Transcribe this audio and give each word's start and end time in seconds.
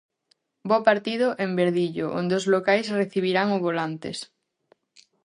Bo 0.69 0.77
partido 0.89 1.27
en 1.43 1.51
Verdillo, 1.59 2.05
onde 2.19 2.33
os 2.39 2.45
locais 2.53 2.87
recibirán 2.99 3.47
o 3.55 3.57
Volantes. 3.65 4.17